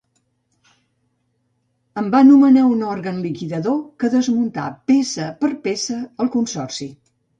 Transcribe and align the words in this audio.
En 2.01 2.07
va 2.15 2.21
nomenar 2.29 2.63
un 2.69 2.81
òrgan 2.93 3.19
liquidador, 3.27 3.77
que 4.05 4.11
desmuntà 4.15 4.65
peça 4.93 5.29
per 5.45 5.51
peça 5.69 5.99
el 6.25 6.33
consorci. 6.39 6.91